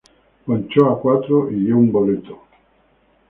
[0.47, 2.41] Ponchó a cuatro y dio un boleto.